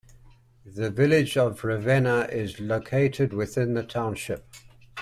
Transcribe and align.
The 0.65 0.89
Village 0.89 1.37
of 1.37 1.63
Ravenna 1.63 2.27
is 2.31 2.59
located 2.59 3.33
within 3.33 3.75
the 3.75 3.83
township. 3.83 4.43